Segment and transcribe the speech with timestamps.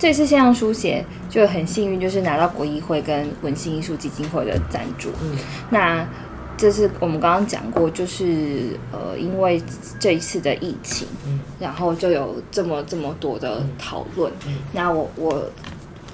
[0.00, 5.10] 这次线上书写就很幸运，就是拿到国艺会跟文心艺术基金会的赞助。
[5.22, 5.36] 嗯，
[5.68, 6.08] 那
[6.56, 9.62] 这是我们刚刚讲过，就是呃，因为
[9.98, 14.32] 这一次的疫情，嗯，然后就有这么这么多的讨论。
[14.46, 15.44] 嗯，那我我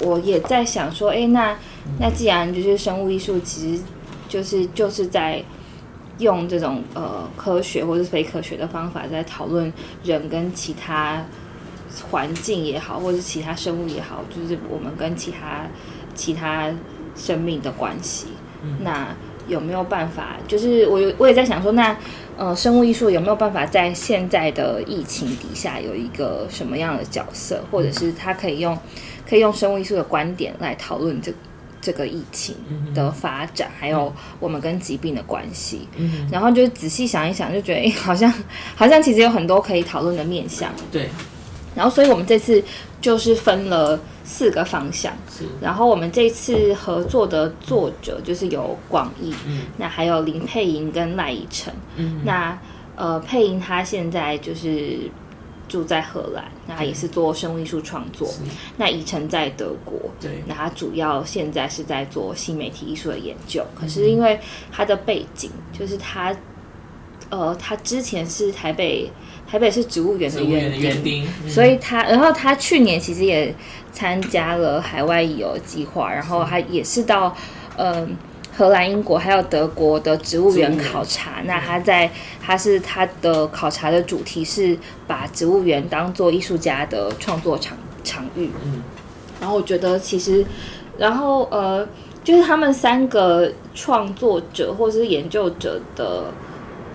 [0.00, 1.56] 我也在想说，哎，那
[2.00, 3.82] 那既然就是生物艺术，其实
[4.28, 5.40] 就是就是在
[6.18, 9.72] 用这种呃科学或是非科学的方法，在讨论
[10.02, 11.24] 人跟其他。
[12.10, 15.66] 环境也好，或者是其他生物也好，就是我们跟其他
[16.14, 16.70] 其他
[17.16, 18.26] 生命的关系。
[18.62, 19.08] 嗯、那
[19.48, 20.36] 有没有办法？
[20.48, 21.96] 就是我我也在想说，那
[22.36, 28.76] 呃，生物艺术有没有办法在现在的疫情底下有一个什么样的角色，或者是它可以用
[29.28, 31.32] 可以用生物艺术的观点来讨论这
[31.80, 32.56] 这个疫情
[32.92, 35.88] 的发展，还有我们跟疾病的关系。
[35.96, 38.32] 嗯、然后就仔细想一想，就觉得哎，好像
[38.74, 40.72] 好像其实有很多可以讨论的面向。
[40.90, 41.08] 对。
[41.76, 42.62] 然后，所以我们这次
[43.00, 45.12] 就是分了四个方向。
[45.30, 45.44] 是。
[45.60, 52.58] 然后我们这次合作的作者就是有广义，嗯，那还有林佩莹跟赖以晨，嗯，那
[52.96, 55.00] 呃佩莹她现在就是
[55.68, 58.28] 住在荷兰，那她也是做生物艺术创作。
[58.76, 63.64] 那以晨在德国，对，那他主要现在是在做新媒体艺术的研究。
[63.78, 64.40] 可是因为
[64.72, 66.34] 他的背景，就是他
[67.30, 69.10] 呃他之前是台北。
[69.48, 73.54] 台北是植物园的园丁，所以他，然后他去年其实也
[73.92, 77.32] 参加了海外旅游计划，然后他也是到
[77.76, 78.08] 嗯、呃、
[78.56, 81.42] 荷兰、英国还有德国的植物园考察。
[81.44, 82.10] 那他在
[82.42, 88.50] 他是他的考察的主题是把植物园当做艺术家的创作场场域。
[88.64, 88.82] 嗯，
[89.40, 90.44] 然后我觉得其实，
[90.98, 91.86] 然后呃，
[92.24, 96.24] 就是他们三个创作者或是研究者的。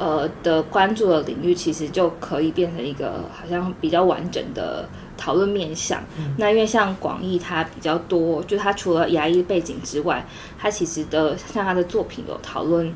[0.02, 6.02] 呃的关注的领域，其实就可以变成一个好像比较完整的讨论面向。
[6.18, 10.26] 嗯、那因为像广义，它比较多，就它除了牙医背景之外，
[10.58, 12.92] 它其实的像他的作品有讨论，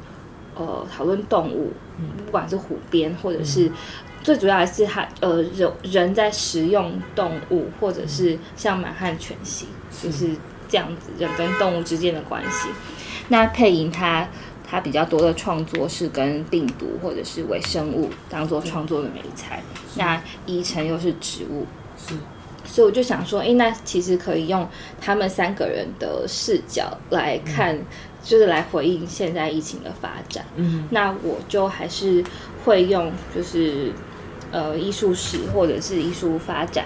[0.55, 1.73] 呃，讨论动物，
[2.25, 3.73] 不管是虎鞭，或者是、嗯、
[4.23, 9.67] 最主要还是他呃人人在食用动物，或者是像满汉全席，
[10.01, 10.35] 就是
[10.67, 12.69] 这样子人跟动物之间的关系。
[13.27, 14.27] 那配音他。
[14.67, 19.61] 他比较多的创作是跟病毒或者是微生物当做创作的美材，
[19.95, 21.65] 那以成又是植物，
[21.95, 22.15] 是，
[22.65, 24.67] 所以我就想说，哎，那其实可以用
[24.99, 27.85] 他们三个人的视角来看，嗯、
[28.23, 30.43] 就是来回应现在疫情的发展。
[30.55, 32.23] 嗯，那我就还是
[32.65, 33.91] 会用就是
[34.51, 36.85] 呃艺术史或者是艺术发展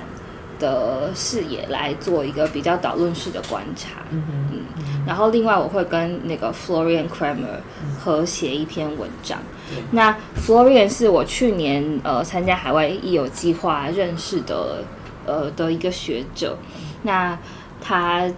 [0.60, 4.62] 的视野来做一个比较导论式的观察，嗯嗯，
[5.08, 7.62] 然后另外我会跟那个 Florian Kramer
[8.00, 9.40] 合写一篇文章。
[9.72, 10.16] 嗯、那
[10.46, 14.84] Florian 是我去年呃参加海外艺友计划认识的
[15.26, 16.58] 呃的一个学者，
[17.04, 17.38] 那
[17.82, 18.30] 他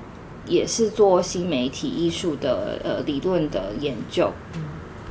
[0.46, 4.32] 也是做新媒体艺术的呃理论的研究，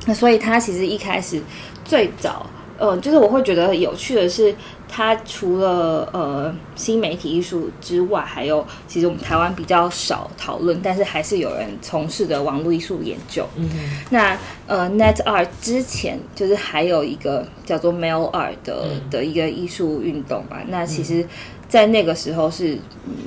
[0.06, 1.41] 那所以他其实一开始
[1.84, 2.47] 最早。
[2.78, 4.54] 呃，就是我会觉得有趣的是，
[4.93, 13.47] 他除了呃新媒体艺术之外，还有其实我们台湾比较少讨论，但是还是有人从事的网络艺术研究。
[13.55, 13.71] 嗯，
[14.11, 14.37] 那
[14.67, 20.59] 呃 Net Art 之前就是还有一个叫做 Mail Art 的、嗯、的一个艺术运动嘛。
[20.67, 21.25] 那其实，
[21.69, 22.77] 在那个时候是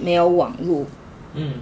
[0.03, 0.85] 没有网络
[1.33, 1.53] 嗯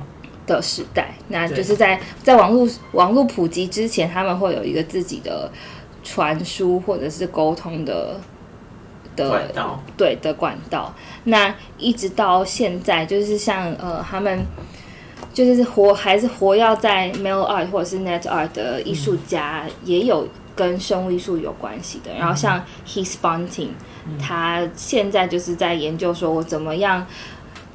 [0.48, 5.52] 的时代，嗯、那就是在在网络网络普及之前，他们会有一个自己的。
[6.04, 8.20] 传输或者是沟通的
[9.16, 10.94] 的管道，对的管道，
[11.26, 14.40] 那一直到现在，就是像呃，他们
[15.34, 22.12] 就是活还是活要在 Mail Art 或者是 Net Art 的艺术家，嗯、也有跟生物艺术有关系的。
[22.18, 23.70] 然后像 Bunting，、
[24.06, 27.06] 嗯、他现在就是在研究说，我怎么样，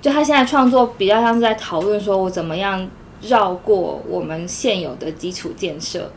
[0.03, 2.87] 就他现在创作比较像是在讨论说，我怎么样
[3.23, 6.11] 绕过我们现有的基础建设。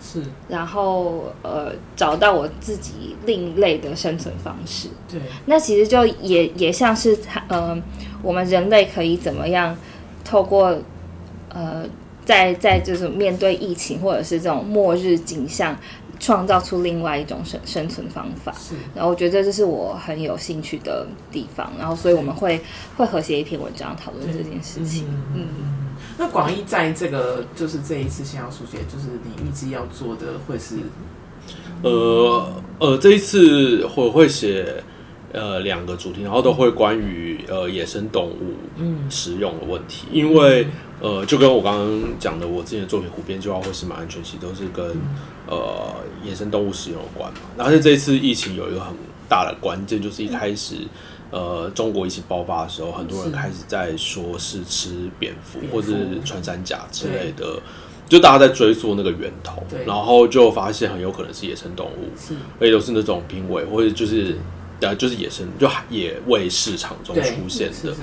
[0.00, 4.88] 是，然后呃，找到我自己另类的生存方式。
[5.10, 7.80] 对，那其实就也也像是他呃，
[8.22, 9.76] 我们人类可以怎么样
[10.24, 10.76] 透过
[11.50, 11.84] 呃，
[12.24, 15.76] 在在就是面对疫情或者是这种末日景象，
[16.18, 18.52] 创造出另外一种生生存方法。
[18.52, 21.70] 是，然后我觉得这是我很有兴趣的地方。
[21.78, 22.60] 然后，所以我们会
[22.96, 25.04] 会合写一篇文章讨论这件事情。
[25.34, 25.46] 嗯。
[25.58, 25.89] 嗯
[26.20, 30.76] 那广义在这个就是这一次线上书写，就是你预计要做的会是，
[31.82, 34.84] 呃呃，这一次我会写
[35.32, 40.66] 呃两个主题，然后都会关于呃野生动物嗯食用的问题，嗯、因为
[41.00, 45.00] 呃就跟我刚刚讲的，我之前的作品《湖边计划》或是《马安全期》都是跟、嗯、
[45.46, 47.40] 呃野生动物食用有关嘛。
[47.56, 48.94] 然后这一次疫情有一个很
[49.26, 50.74] 大的关键，就是一开始。
[51.30, 57.60] 呃中国疫情爆发的时候，很多人开始在说是吃蝙蝠，或者是穿山甲之类的，
[58.08, 62.10] 就大家在追溯那个源头，然后就发现很有可能是野生动物，
[62.58, 64.36] 而且都是那种濒危或者就是
[64.80, 67.94] 呃就是野生就野味市场中出现的。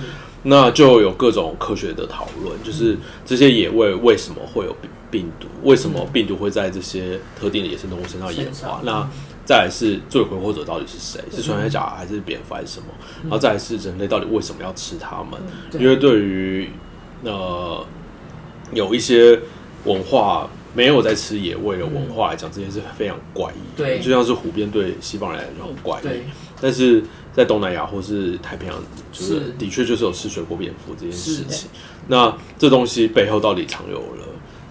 [0.43, 5.47] 那就有各种科学的讨论，就是这些野味为什么会有病病毒？
[5.63, 8.79] 为什么病毒会在这些特定的野生动物身上演化？
[8.83, 9.09] 那
[9.47, 11.23] 再来是罪魁祸首到底是谁？
[11.31, 12.87] 是穿山甲还是蝙蝠还是什么？
[13.23, 15.41] 然后再来是人类到底为什么要吃它们？
[15.79, 16.69] 因为对于
[17.23, 17.83] 呃
[18.73, 19.39] 有一些
[19.85, 23.77] 文化没有在吃野味的文化来讲，这件事非常怪异。
[23.77, 26.21] 对，就像是湖边对西方人来讲很怪异，
[26.61, 27.03] 但是。
[27.37, 28.75] 在东南亚或是太平洋，
[29.11, 31.69] 就是的确就是有吃水果蝙蝠这件事情。
[32.07, 34.25] 那这东西背后到底藏有了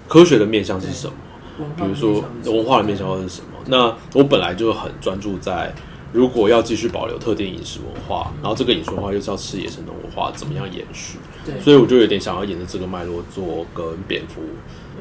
[0.08, 1.64] 科学的面向是什么？
[1.76, 3.56] 比如说文化的面向是什么？
[3.67, 5.73] 那我本来就很专注在，
[6.13, 11.19] 如果要继续保留特定饮食文化，然后这个饮食文化又是要吃野生动物的话，怎么样延续？
[11.45, 14.43] 对，所以我就有点想要沿着这个脉络做跟蝙蝠。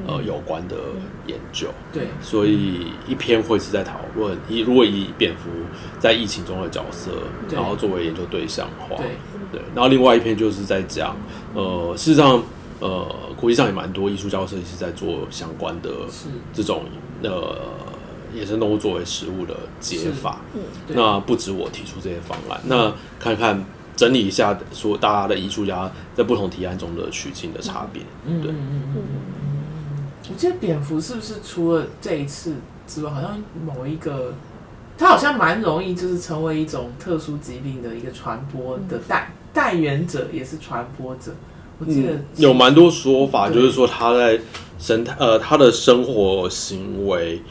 [0.06, 0.76] 呃，有关的
[1.26, 5.50] 研究，对，所以一篇会是在讨论以如果以蝙蝠
[6.00, 7.12] 在疫情中的角色，
[7.50, 9.08] 然后作为研究对象的话，对，
[9.54, 11.16] 对，然后另外一篇就是在讲，
[11.54, 12.44] 呃，事实上，
[12.82, 13.08] 呃，
[13.38, 15.90] 国际上也蛮多艺术家设计师在做相关的
[16.54, 16.84] 这种
[17.24, 17.58] 呃
[18.36, 23.64] 野生动物作为食物的解法，嗯，那不止我提出这些方案，那看看
[23.96, 29.02] 整理一下，说大家的艺术家在不同提案中的取经的差别，嗯，对，嗯嗯嗯。
[30.28, 32.56] 我记得蝙蝠是不是除了这一次
[32.88, 34.34] 之外，好像某一个，
[34.98, 41.32] 它好像蛮容易就是成为一种特殊疾病的一个传播的代代源者，也是传播者。
[41.78, 44.40] 我记得、嗯、有蛮多说法，就是说它在
[44.80, 47.42] 生态呃，它的生活行为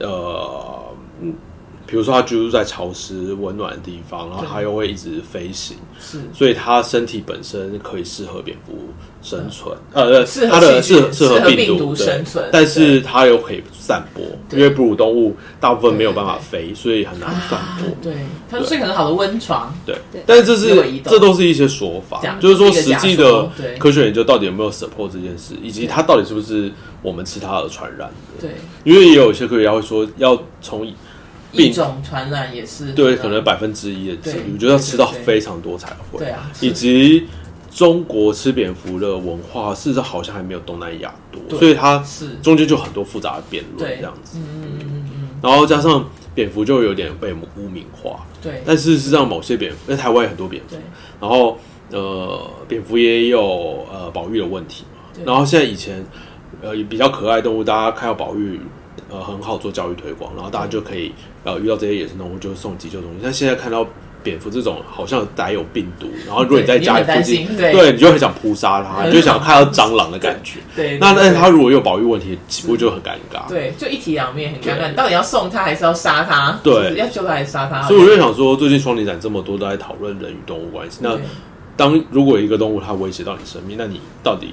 [0.00, 1.47] 呃。
[1.90, 8.74] 比如说，它居住在潮湿温暖的地方，然后它又会一直飞行，是，所以它身体本身可以适合蝙蝠
[9.22, 17.88] 生存，呃，它的适适合病毒生存，但是它又可以散播，因为哺乳动物大部分没有办法飞，所以很难散播。
[18.02, 18.18] 对，
[18.50, 19.74] 它是一个很好的温床。
[19.86, 19.96] 对，
[20.26, 23.48] 但是这是这都是一些说法，就是说实际的
[23.78, 26.70] 科学研究到底有没有 support 这件事，以及它到底是不是
[27.00, 28.46] 我们吃它而传染的？
[28.46, 28.50] 对，
[28.84, 30.86] 因为也有一些科学家会说要从。
[31.52, 36.18] 病种传染也是对，可能百分之一的几率，我觉得要吃到非常多才会。
[36.18, 37.26] 对啊，以及
[37.70, 44.38] 中国吃蝙蝠的文化，事实上好像还没有东南亚多，所以它是中间就很多复杂的辩论这样子。
[44.38, 48.26] 嗯嗯嗯，然后加上蝙蝠就有点被污名化。
[48.42, 50.76] 对，但事实上某些蝙蝠，在台湾有很多蝙蝠，
[51.20, 51.58] 然后
[51.90, 55.22] 呃，蝙蝠也有呃保育的问题嘛。
[55.24, 56.04] 然后现在以前
[56.60, 58.60] 呃比较可爱动物，大家看到保育。
[59.10, 61.12] 呃，很好做教育推广，然后大家就可以
[61.44, 63.18] 呃遇到这些野生动物就送急救东西。
[63.22, 63.86] 但现在看到
[64.22, 70.58] 蝙蝠这种好像带有病毒，然后如果你在家里附近，对，对你就很想扑杀它，你就想看到蟑螂的感觉。
[70.76, 73.48] 对，那但是它如果有保育问题，岂不就很尴尬。
[73.48, 74.90] 对，就一体两面很尴尬。
[74.90, 76.58] 你到底要送它还是要杀它？
[76.62, 77.82] 对，要救它还是杀它？
[77.84, 80.98] 所以我就想说，最近双年展这么多都在讨论人与动物关系。
[81.00, 81.16] 那
[81.76, 84.52] 当如果一个动物它威胁到你生命，那你到底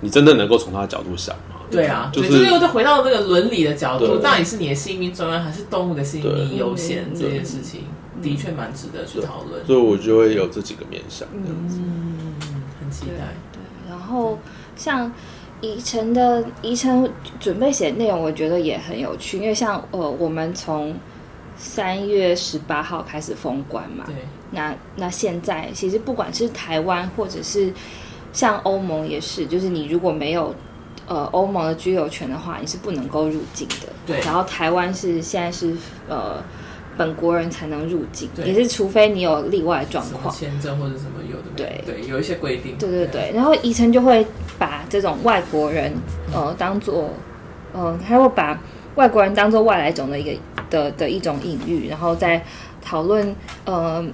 [0.00, 1.53] 你真的能够从它的角度想吗？
[1.70, 7.06] 对啊，就是就又再回到那个伦理的角度，到底是你的性命重要，还是动物的性命优先？
[7.14, 7.82] 这件事情
[8.22, 9.64] 的确蛮值得去讨论。
[9.66, 11.78] 所以，我就会有这几个面向，这样子。
[11.80, 12.34] 嗯，
[12.80, 13.34] 很期待。
[13.52, 14.38] 对，然后
[14.76, 15.10] 像
[15.60, 17.10] 宜城的宜城
[17.40, 20.94] 准备写的内容，我觉得也很有趣，因为像呃，我们从
[21.56, 24.14] 三月十八号开始封关嘛，对，
[24.50, 27.72] 那那现在其实不管是台湾或者是
[28.32, 30.54] 像欧盟也是，就是你如果没有。
[31.06, 33.88] 呃，欧盟的居留权的话，你是不能够入境的。
[34.06, 34.20] 对。
[34.20, 35.74] 然后台湾是现在是
[36.08, 36.42] 呃
[36.96, 41.44] 本国人才能入境，也是除非你有例外状况，签证或者什么有的。
[41.56, 42.76] 对对，有一些规定。
[42.78, 43.32] 对对对。
[43.34, 44.26] 然后宜晨就会
[44.58, 45.92] 把这种外国人
[46.32, 47.10] 呃当做
[47.72, 48.58] 呃，他会把
[48.94, 52.42] 外国人当做外来种的一个的的一种隐喻，然后再
[52.82, 53.34] 讨论
[53.64, 54.04] 呃。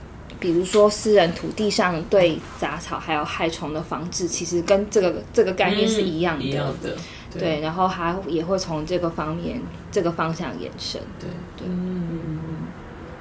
[0.40, 6.44] 比如说，私人土地上对杂草还有害虫的防治，其实跟这个这个概念是一样的。
[6.44, 6.96] 嗯、一样的
[7.30, 9.60] 对，对，然后还也会从这个方面、
[9.92, 10.98] 这个方向延伸。
[11.20, 11.28] 对
[11.58, 11.68] 对。
[11.68, 12.38] 嗯嗯嗯。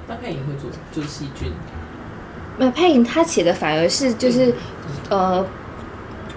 [0.08, 1.52] 那配音会做做细菌？
[2.56, 4.54] 那配音他写的反而是就是
[5.10, 5.46] 呃，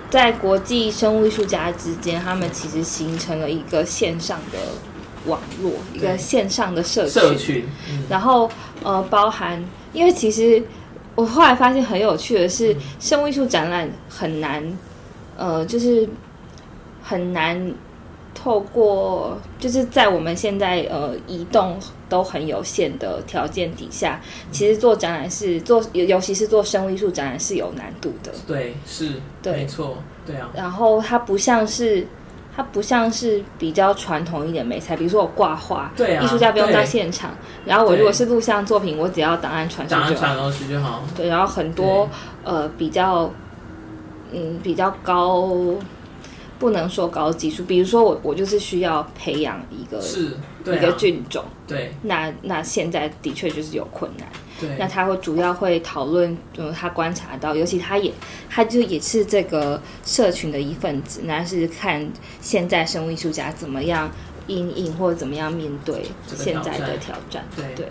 [0.09, 4.59] 在国际生物艺术家之间，他们其实形成了一个线上的
[5.27, 7.11] 网络，一个线上的社群。
[7.21, 7.65] 社群。
[7.89, 8.51] 嗯、然后
[8.83, 9.63] 呃，包含。
[9.93, 10.61] 因为其实
[11.15, 14.61] 我后来发现很有趣的是，生物艺术展览很难，
[15.37, 16.09] 呃，就是
[17.01, 17.73] 很难
[18.33, 24.19] 透过就是在我们现在呃移动都很有限的条件底下，
[24.51, 28.31] 其实做展览是做，尤其是做生物艺术展览是有难度的。
[28.47, 30.49] 对，是，对，没错，对啊。
[30.55, 32.05] 然后它不像是。
[32.55, 37.31] 它不像是比较传统一点美材，比如说我挂画，对啊，艺术家不用到现场。
[37.65, 41.03] 然后我如果是录像作品，我只要档案传上去，传上去就好。
[41.15, 42.07] 对，然后很多
[42.43, 43.31] 呃比较
[44.31, 45.49] 嗯比较高，
[46.59, 50.33] 不能说高技术，比如说我我就是需要培养一个是、啊、
[50.65, 54.27] 一个菌种，对，那那现在的确就是有困难。
[54.59, 54.69] 对。
[54.77, 58.11] 那他会主要会讨论，嗯，他观察到，尤其他也，
[58.49, 62.07] 他就也是这个社群的一份子，那是看
[62.39, 64.09] 现在生物艺术家怎么样
[64.47, 67.65] 应应或者怎么样面对现在的挑战，对。
[67.75, 67.87] 对。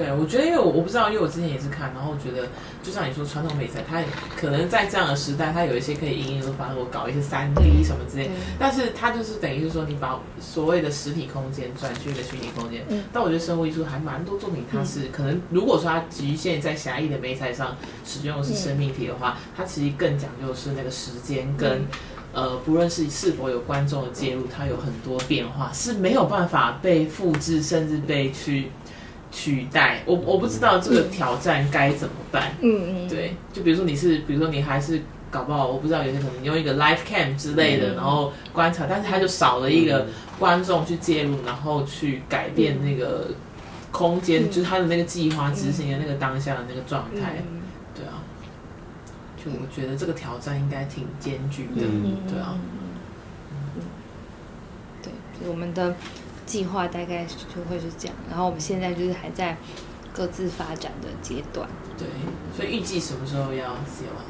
[0.00, 2.48] 对，我觉得，因为我我不知道，因为我之前也是看，然后我觉得，
[2.82, 4.02] 就像你说，传统美材，它
[4.34, 12.82] 可能在这样的时代，它有一些可以因应的方式，我搞一些三 D 什么之类，但是它就是等于是说，你把所谓的实体空间转去一个虚拟空间。
[12.88, 13.04] 嗯。
[13.12, 17.76] 但我觉得生物艺术还蛮多作品，它是可能，如果说它局限在狭义的美材上
[18.06, 21.84] 使用的是生命体的话，它其实更讲究是那个时间跟，
[22.32, 28.70] 呃，不论是是否有观众的介入，它有很多变化是没有办法被复制，甚至被去。
[29.30, 32.52] 取代我，我不知道这个挑战该怎么办。
[32.60, 40.06] 嗯嗯，对，就比如说你是，比如说你还是搞不好，我不知道有些可能用一个 live cam 之类的，嗯、然后观察，但是他就少了一个
[40.38, 43.28] 观众去介入，然后去改变那个
[43.92, 47.36] 空间，嗯、就是他的那个计划执行的那个当下的那个状态。
[47.48, 47.60] 嗯、
[47.94, 48.18] 对啊，
[49.36, 51.86] 就我觉得这个挑战应该挺艰巨的。
[51.86, 52.58] 嗯、对啊，
[53.76, 53.82] 嗯，
[55.02, 55.12] 对，
[55.48, 55.94] 我们的。
[56.50, 59.56] 计划大概就会是这样，然后我们现在就是还在
[60.12, 61.68] 各自发展的阶段。
[61.96, 62.08] 对，
[62.56, 64.24] 所以预计什么时候要写完？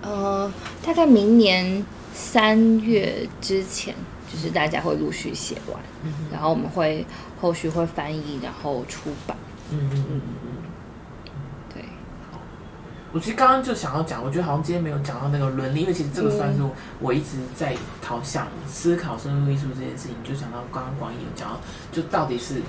[0.00, 0.50] 呃，
[0.82, 3.94] 大概明年三月之前，
[4.32, 7.04] 就是大家会陆续写完，嗯、然后我们会
[7.38, 9.36] 后续会翻译，然后出版。
[9.70, 10.22] 嗯嗯嗯。
[13.10, 16.60] 我其实刚刚就想要讲，我觉得好像今天没有讲到那个伦理，因为其实这个算是
[17.00, 20.16] 我一直在讨想思考生物艺术这件事情。
[20.22, 21.60] 就想到刚刚广义有讲到，
[21.90, 22.60] 就到底是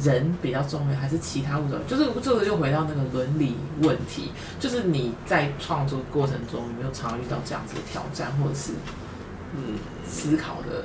[0.00, 1.78] 人比较重要，还是其他物种？
[1.86, 8.72] 就是这个就回到那个伦理问题，就是你在创作过程中有没有常遇到这样子的挑战，或者是
[9.54, 10.84] 嗯思考的？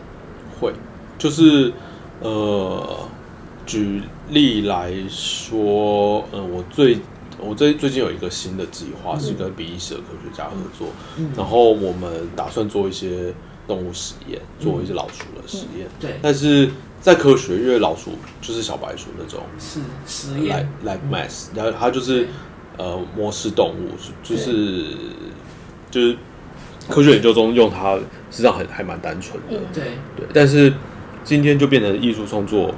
[0.60, 0.72] 会，
[1.18, 1.74] 就是
[2.20, 3.10] 呃，
[3.66, 7.00] 举例来说，呃，我最。
[7.46, 13.34] 我最最近有一个新的计划，是跟比利时的科学家合作，嗯、然后我们打算做一些
[13.68, 15.88] 动物实验，嗯、做一些老鼠的实验。
[16.00, 16.70] 对，但是
[17.02, 22.28] 在科学，因为老鼠就是小白鼠那种是实验，like mass，然后它就是
[22.78, 23.90] 呃模式动物，
[24.24, 24.88] 就是
[25.92, 26.18] 就是
[26.90, 27.96] 科学研究中用它，
[28.32, 29.60] 实际上很还蛮单纯的。
[29.74, 29.84] 对。
[30.16, 30.74] 对，但是
[31.24, 32.74] 今天就变成艺术创作，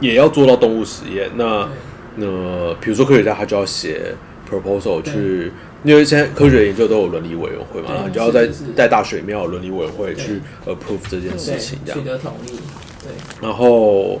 [0.00, 1.68] 也要做到动物实验，那。
[2.16, 4.14] 那比如说科学家他就要写
[4.50, 5.52] proposal 去，
[5.82, 12.58] 因为现在科学研究都有伦理委员会嘛，你就要在在大学里面有伦理委员会去 approve 这件事情，这样取得同意。
[13.02, 14.20] 对，然后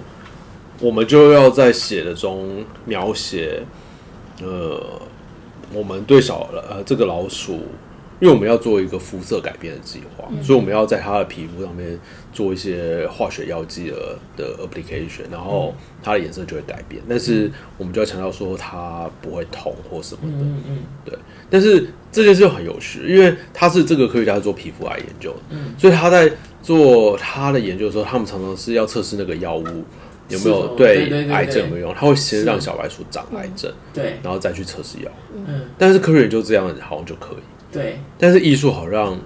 [0.80, 3.62] 我们就要在写的中描写，
[4.42, 4.80] 呃，
[5.72, 7.60] 我们对小呃这个老鼠。
[8.22, 11.98] 因为我们要做一个肤色改变的计划，嗯、所以我们要在他的皮肤上面
[12.32, 17.02] 做一些化学药剂的的 application，然后它的颜色就会改变。
[17.08, 21.18] 但是我们就要强调说它不会痛或什么的，嗯嗯，对。
[21.50, 26.30] 但是这件事又很有趣，因为他是这个科学家是做皮肤癌研究的，嗯，所以他在
[26.62, 29.64] 做他的研究的时候，他们常常是要测试那个药物
[30.28, 35.62] 有没有对癌症有没有用，他会先让小白鼠长癌症，对，然后再去测试药物，嗯。
[35.76, 37.42] 但是科学研究这样好像就可以。
[37.72, 39.18] 对，但是艺术好像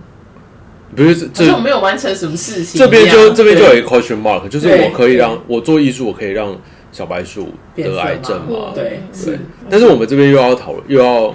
[0.94, 2.78] 不是这，这没有完成什么事情。
[2.78, 6.56] 这边就这边就有一个 question mark，就是我可以让我做艺术，我可以让
[6.92, 8.72] 小白鼠得癌症吗？
[8.74, 9.38] 对，对。
[9.68, 11.34] 但是我们这边又要讨论，又要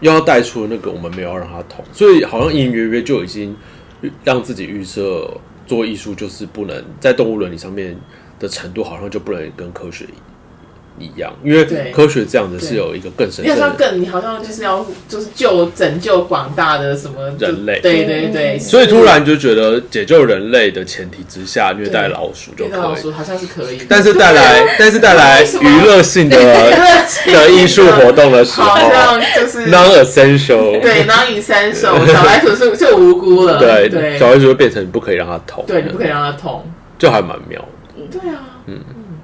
[0.00, 3.56] 又要带出那个我们没有要让它痛，所以好像隐隐约约就已经
[4.22, 5.28] 让自己预设
[5.66, 7.96] 做艺术就是不能在动物伦理上面
[8.38, 10.04] 的程度，好像就不能跟科学
[10.98, 11.32] 一样。
[11.44, 26.36] 因为科学这样子是有一个更神圣的，你好像更，你好像就是要就是救拯救广大的什么人类，对对对，所以突然就觉得解救人类的前提之下，虐待老鼠就可以，老鼠好像是可以，但是带来但是带来娱乐性的
[27.26, 36.64] 的艺术活动的时候，好像就是 non-essential，对 non-essential，小白鼠是就无辜了，对对，小白鼠就变成不可以让它痛，对，你不可以让它痛，
[36.98, 38.55] 就还蛮妙的，对啊，嗯。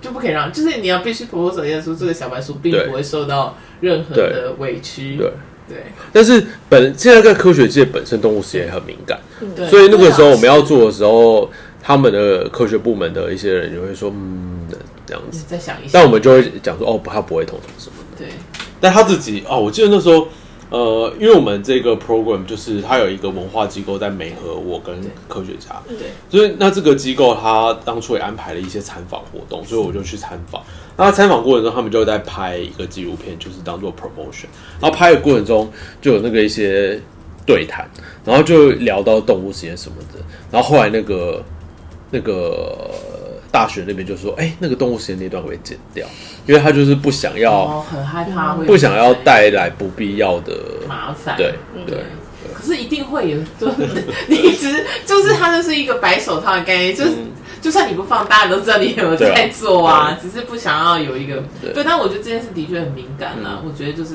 [0.03, 5.17] 就不可以让，就是你要必须婆婆首先说，这个小白鼠并不会受到任何的委屈。
[5.17, 5.33] 对
[5.69, 5.79] 对。
[6.13, 9.21] 但是本现在在科学界本身动物实验很敏感，
[9.57, 11.49] 对所以那个时候我们要做的时候，
[11.81, 14.67] 他们的科学部门的一些人就会说，嗯，
[15.07, 15.45] 这样子。
[15.47, 18.25] 再想一下，但我们就会讲说，哦，他不会同什么什么的。
[18.25, 18.29] 对。
[18.81, 20.27] 但他自己哦，我记得那时候，
[20.73, 24.99] 呃，因为我们这个 program 就是它有一个文化机构在媒合我跟
[25.29, 26.09] 科学家，对。
[26.31, 30.63] 所以那这个机构他当初也安排了一些参访活动，所以我就去参访。
[30.97, 34.47] 那参访过程中，他们就在拍一个纪录片，就是当做 promotion。
[34.81, 36.99] 然后拍的过程中，就有那个一些
[37.45, 37.87] 对谈，
[38.25, 40.21] 然后就聊到动物实验什么的。
[40.51, 41.45] 然后后来那个
[42.11, 42.91] 那个
[43.51, 46.07] 大学那边就说：“哎、欸，那个动物实验那段会剪掉，
[46.47, 50.53] 因为他就是不想要，哦、很害怕，不想要带来不必要的
[50.89, 51.55] 麻烦。”对
[51.87, 51.99] 对。
[52.55, 53.69] 可是一定会有，对，
[54.29, 57.11] 你一直就是他就是一个白手套的概念，就是。
[57.11, 57.29] 嗯
[57.63, 61.85] 就算你不放，大家都知道你有在做啊，啊只是不想要有一个对，对。
[61.85, 63.61] 但我觉得这件事的确很敏感啦。
[63.63, 64.15] 嗯、我觉得就是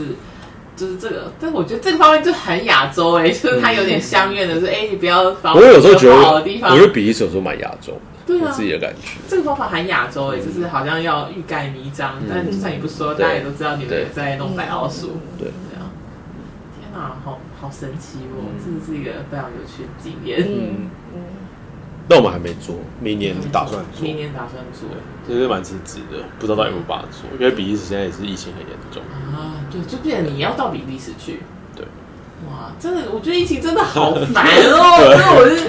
[0.75, 9.17] 就是这个，但我觉得这个方面就很亚洲哎、欸，就是他有点相愿的，说、嗯、哎、欸，你不要把我有时候觉得好的地方，我觉得比利时有时候蛮亚洲的，对啊，自己的感觉。
[9.27, 15.17] 这个方法很亚洲哎、欸，就是好像要欲盖弥彰，但就算你不说，大家也都知道你们在弄白老鼠。
[15.39, 15.89] 对，这样。
[16.77, 18.51] 天哪，好好神奇哦！
[18.59, 20.41] 这是一个非常有趣的经验。
[20.41, 21.21] 嗯嗯。
[22.09, 24.01] 那我们还没做，明年打算做。
[24.01, 24.87] 明年打算做，
[25.27, 29.01] 其实蛮刺激的，不知道到底有没有办法做，因为比利时现在也是疫情很严重
[29.33, 29.59] 啊。
[29.71, 31.41] 对，就变成你要到比利时去。
[31.75, 31.85] 对。
[32.47, 35.01] 哇，真的，我觉得疫情真的好 烦哦。
[35.03, 35.67] 因为我是，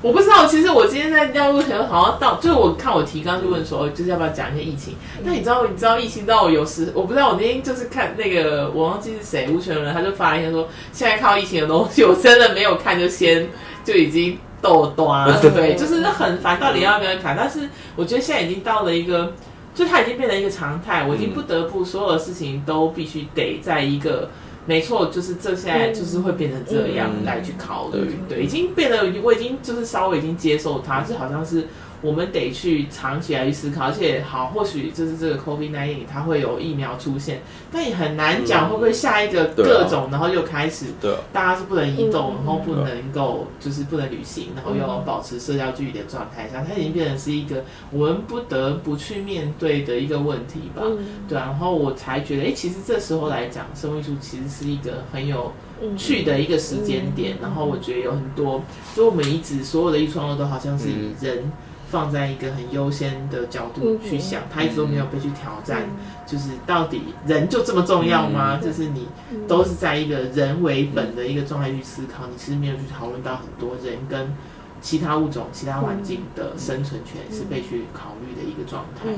[0.00, 4.94] 我不知道，其实我今天在要录前好像到，就是我看我提纲就问说，就是要不要讲一些疫情。
[5.22, 13.48] 那你知道，你知道疫情到我有时，我不知道我那天就是看那个，我忘记是谁，吴权人，他就发了一篇说，现在看到疫情的东西，我真的没有看，就先
[13.84, 14.38] 就已经。
[14.60, 17.36] 豆端对，就是很烦，到底要不要看？
[17.36, 19.32] 但是我觉得现在已经到了一个，
[19.72, 24.28] 就它已经变成一个常态，我已经不得不所有的事情都必须得在一个，
[24.68, 31.66] 没错，就是这现在就是会变成这样来去考虑，对，已经变得我已经就是稍微已经接受它，就好像是。
[32.00, 50.82] 我们得去长期来去思考，而且好，或许就是这个 COVID-19 它会有疫苗出现，但也很难讲会不会下一个各种，然后又开始，对，大家是不能移动，然后不能够就是不能旅行，然后又要保持社交距离的状态下，它已经变成是一个我们不得不去面对的一个问题吧，
[51.28, 55.52] 对，然后我才觉得，哎，其实这时候来讲，生物艺术其实是一个很有
[55.96, 58.62] 趣的一个时间点，然后我觉得有很多，
[58.94, 61.50] 就我们一直所有的艺术创作都好像是以人。
[61.90, 65.82] 放在一个很优先的角度去想，他一直都没有被去挑战，
[66.26, 68.60] 就是到底人就这么重要吗？
[68.62, 69.08] 就是你
[69.46, 74.32] 都是在一个人为本的一个状态去思考，你其实没有去讨论到很多人跟
[74.80, 79.08] 其他物种、其他环境的生存权是被去考虑的一个状态。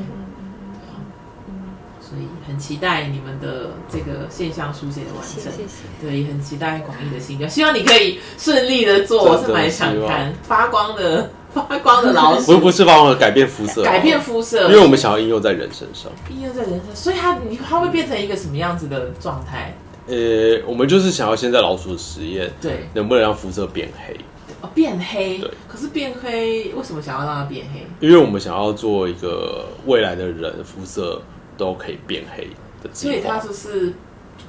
[2.00, 5.52] 所以很期待你们的这个现象书写的完成，
[6.00, 11.30] 对，也很期待广义的新疆，希望你可以顺利的做，我是蛮想看发光的。
[11.52, 19.76] 发光的老鼠，不不是发光的改变肤色，改变肤色，因为我们想要应用在人身上，应用在人身上，所以它你它会变成一个什么样子的状态？
[20.06, 24.16] 呃、欸，我们就是想要先在老鼠的实验，对，能不能让肤色变黑？
[24.60, 25.50] 哦，变黑，对。
[25.68, 27.86] 可是变黑，为什么想要让它变黑？
[28.06, 31.22] 因为我们想要做一个未来的人肤色
[31.56, 32.48] 都可以变黑
[32.82, 33.92] 的，所以它就是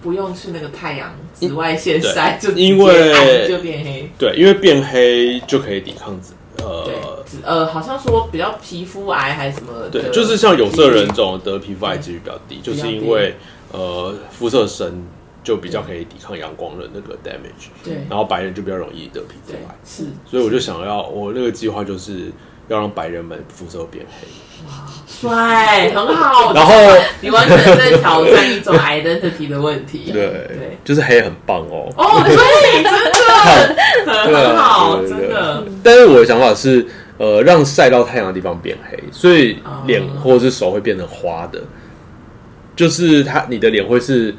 [0.01, 6.33] 不用去那个太阳紫外线晒，就因为就变黑，对，因为变黑就可以抵抗紫。
[6.61, 9.89] 呃，呃，好像说比较皮肤癌还是什么？
[9.91, 13.35] 对，就是像有色人种得皮肤癌几率比较低，就是因为
[13.71, 15.03] 呃肤色深
[15.43, 17.69] 就比较可以抵抗阳光的那个 damage。
[17.83, 19.75] 对，然后白人就比较容易得皮肤癌。
[19.85, 22.31] 是，所以我就想要我那个计划就是
[22.67, 24.27] 要让白人们肤色变黑。
[24.67, 26.53] 哇，帅，很好。
[26.53, 26.73] 然后
[27.21, 30.11] 你完全在挑战一种 identity 的问题。
[30.11, 31.89] 对对，就是黑很棒哦。
[31.97, 32.35] 哦，对，
[32.83, 35.20] 真的 很好，真的。
[35.83, 36.85] 但是我的想法是，
[37.17, 41.61] 呃，让晒到太阳的地方变黑，所以脸或者是手会变成花的，
[42.75, 44.33] 就是他你的脸会是，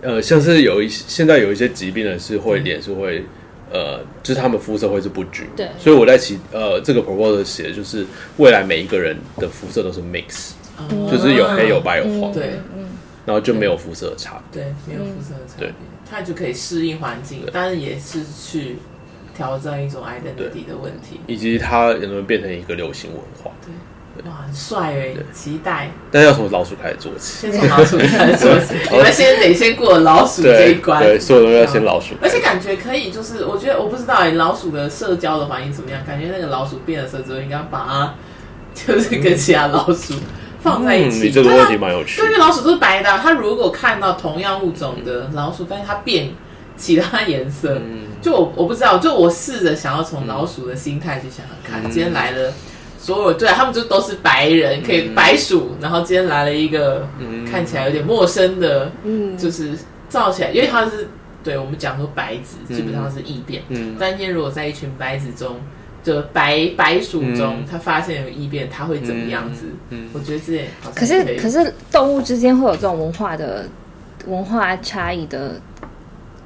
[0.00, 3.24] 呃，像是有一些现在有一些疾病的是会脸是会，
[3.70, 10.52] 呃，就是他们肤色会是不均，对，所以我在其呃这个 proposal 写的就是未来每一个人的肤色都是 mix，
[11.10, 12.84] 就是有黑有白有黄，对，嗯
[13.24, 15.72] 然后就没有肤色的差别，对，没有肤色的差别，
[16.10, 18.76] 他就可以适应环境，但是也是去。
[19.36, 23.50] 挑战一种 identity 的问题，以及它能不能变成一个流行文化？
[23.64, 25.90] 对，哇，很帅哎，期待。
[26.10, 28.74] 但要从老鼠开始做起，先从老鼠开始做起。
[28.92, 32.14] 你们先得先过老鼠这一关，对，所有东西要先老鼠。
[32.20, 36.04] 而且感觉可以，就是我觉得我不知道哎，老鼠的社交的反应怎么样？
[36.06, 38.14] 感觉那个老鼠变了色之后，应该把它
[38.74, 40.14] 就是跟其他老鼠
[40.60, 41.20] 放在一起。
[41.20, 42.20] 你这个问题蛮有趣。
[42.20, 46.30] 因为老鼠都是白的，它如果看到同样物种的老鼠，发现它变。
[46.76, 47.78] 其他颜色。
[47.78, 52.52] 嗯、就我我不知道，就我试着想要从老鼠的心态去想想看，嗯、今天来了
[52.98, 57.06] 所有对、啊、他们就都是白人，可以白鼠，然后今天来了一个
[57.50, 59.72] 看起来有点陌生的，嗯，就是
[60.08, 61.08] 造起来，因为他是
[61.44, 65.56] 对我们讲说白纸基本上是异变，嗯，但今天如果在一群白纸中。
[66.04, 69.66] 就白白鼠中，嗯、他发现有异变，他会怎么样子？
[69.90, 70.10] 嗯，嗯。
[70.12, 73.66] 我觉得这好像可，可是可是动物之间会有这种文化的
[74.26, 75.60] 文化差异的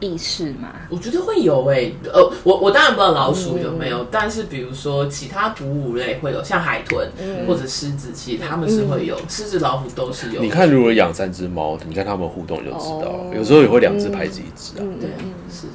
[0.01, 0.69] 意识吗？
[0.91, 10.41] 我觉得会有诶、欸，呃，我我当然不知道老鼠有没有，嗯、但是比如说其他哺乳类会有，像海豚、嗯、或者狮子，其实他们是会有，狮、嗯、子、老虎都是有。
[10.41, 15.09] 你看，如果养三只猫，你看他们互动就知道，哦、有时候也会两只排挤一只啊，对，
[15.51, 15.67] 是。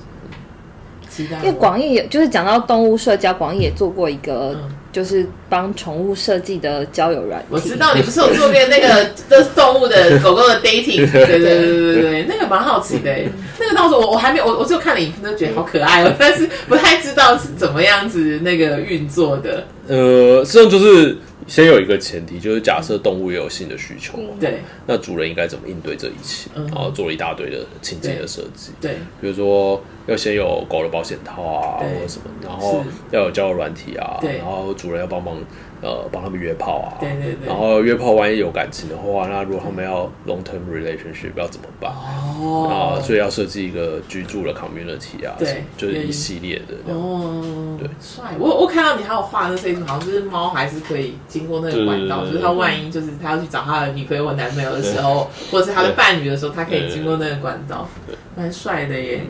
[1.18, 4.56] 因为广义也就是讲到动物社交，广义也做过一个，
[4.92, 7.48] 就是帮宠物设计的交友软件。
[7.50, 10.98] 我知道你不是有做过那个的 动物的 狗狗的 dating？
[11.12, 13.14] 对对对对对，那个蛮好奇的。
[13.60, 19.66] 那个到时候我我还没有，我我就看了影片，都觉得好可爱哦，但是不太知道是怎么样子那个运作的。
[19.88, 21.18] 呃，实际上就是。
[21.48, 26.50] 先有一个前提，就是假设动物也有性的需求，对，那主人应该怎么应对这一切？
[26.56, 35.38] 然后做了一大堆的情节的设计，对，比如说要先有狗的保险套啊，或者什么，然后要有交友软体啊，然后主人要帮忙。
[35.82, 41.92] 呃，帮他们约炮啊，对对对，然后约炮万一有感情的话，那如果他们要 long term relationship 要怎么办？
[41.92, 48.36] 哦，啊，所以要设计一个居住的 community 啊，对，就是一系列的哦，对，帅。
[48.40, 57.88] 我我看到你还有画的这种，好像就是猫还是可以经过那个管道，就是他万一就是他要去找他的女朋友或男朋友的时候，或者是他的伴侣的时候，他可以经过那个管道，
[58.36, 59.22] 蛮帅的耶，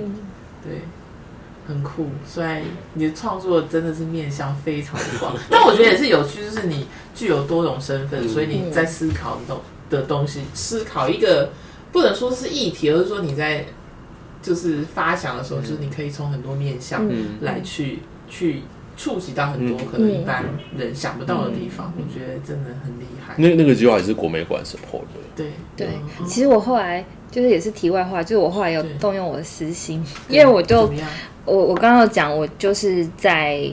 [0.64, 0.82] 对。
[1.72, 2.64] 很酷，所以
[2.96, 11.52] 你的创作真的是面向非常的广， 但我觉得也是有趣，就是你具有多种身份，所以你在思考的东的东西，思考一个
[11.92, 13.66] 不能说是议题，而是说你在
[14.42, 17.10] 就是发想的时候，就是你可以从很多面向
[17.42, 18.64] 来去去
[18.98, 20.44] 触及到很多可能一般
[20.78, 21.94] 人想不到的地方。
[21.98, 23.34] 我觉得真的很厉害。
[23.38, 25.22] 那那个计划也是国美馆 support 的。
[25.36, 25.48] 对。
[25.78, 25.88] 对，
[26.28, 30.92] 其实我后来就是也是题外话，就是我后来有动用我的私心，因为我就。
[31.44, 33.68] 我我刚刚讲，我就是在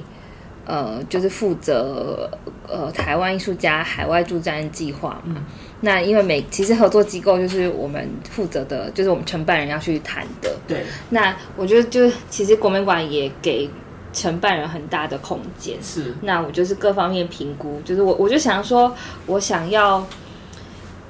[0.65, 2.29] 呃，就是负责
[2.67, 5.35] 呃台湾艺术家海外驻站计划嘛。
[5.37, 5.45] 嗯、
[5.83, 10.51] 那因为每其实合作机构就是我们负责的，就是我们承办人要去谈的。
[10.67, 10.83] 对。
[11.11, 13.69] 那我觉得就其实国美馆也给
[14.15, 15.77] 承办人很大的空间。
[15.83, 16.15] 是。
[16.23, 18.91] 那我就是各方面评估，就是我我就想说，
[19.27, 20.03] 我想要。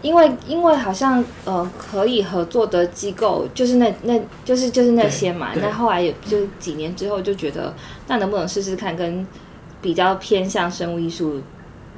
[0.02, 7.74] 因为因为好像呃可以合作的机构就是那那就是就是那些嘛，那后来也就几年之后就觉得，
[8.06, 9.26] 那能不能试试看跟
[9.82, 11.40] 比较偏向生物艺术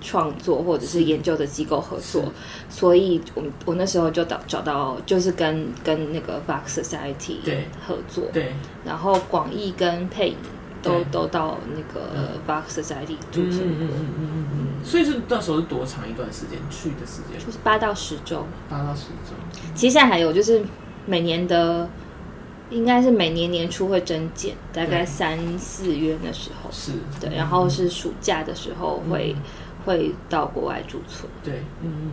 [0.01, 2.25] 创作或者是研究的机构合作，
[2.71, 7.37] 所以我我那时候就找找到就是跟跟那个 Vox Society
[7.87, 10.35] 合作，对，对然后广义跟配
[10.83, 13.61] 都都到那个 Vox Society 驻村。
[13.61, 17.39] 嗯嗯嗯嗯嗯所以是那时候是多长一段时间去的时间？
[17.39, 18.47] 就是八到十周。
[18.69, 19.35] 八到十周。
[19.75, 20.63] 其实现在还有就是
[21.05, 21.89] 每年的，
[22.71, 29.37] 应该是每年年初会增减，大概三四月那时候是对，然后是暑假的时候会
[29.85, 31.31] 会到国外驻村。
[31.45, 32.11] 对，嗯嗯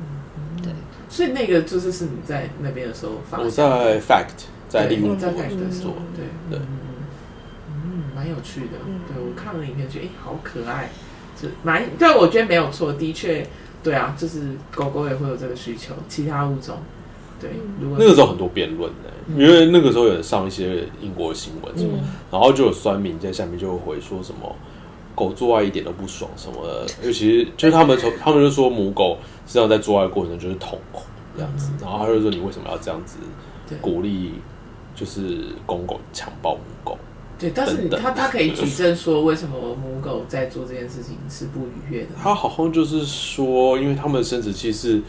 [0.00, 0.72] 嗯嗯对。
[1.08, 3.46] 所以那个就是是你在那边的时候发生。
[3.46, 6.78] 我在 Fact 在利物浦在 Fact 做，对对嗯嗯
[8.20, 8.76] 蛮有趣的。
[9.08, 10.90] 对我看了影片，觉得哎好可爱。
[11.62, 13.46] 蛮对，我觉得没有错，的确，
[13.82, 16.76] 对啊，就是狗狗也会有这个需求，其他物种，
[17.40, 17.48] 对，
[17.80, 24.54] 如果那个时候很多辩论的，嗯、因为那个时候有人上一些英国新闻什么，嗯、然后就有酸民在下面就会回说什么
[25.14, 31.04] 狗做爱一点都不爽什么的，尤其是就是他们从 他们就说母狗实际上在做爱过程中就是痛苦
[31.38, 33.16] 这样子，嗯、然后他就说你为什么要这样子
[33.80, 34.34] 鼓励，
[34.94, 36.98] 就是公狗强暴母狗？
[37.40, 42.08] 对，但是他他可以举证说，为什么母狗在做这件事情是不愉悦的？
[42.22, 45.00] 他好像就是说，因为他们的生殖器是